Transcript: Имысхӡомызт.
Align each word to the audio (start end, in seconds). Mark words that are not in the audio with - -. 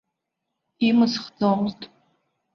Имысхӡомызт. 0.87 1.79